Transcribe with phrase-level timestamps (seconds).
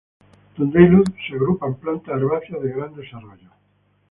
[0.57, 3.51] Donde hay luz se agrupan plantas herbáceas de gran desarrollo.